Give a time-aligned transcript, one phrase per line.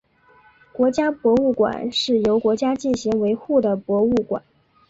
[0.71, 4.41] 国家博物馆是由国家进行维护的博物馆。